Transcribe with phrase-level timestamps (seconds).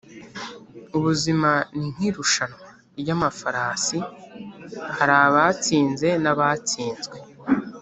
[0.97, 2.67] ubuzima ni nkirushanwa
[2.99, 3.97] ryamafarasi
[4.97, 7.17] hari abatsinze nabatsinzwe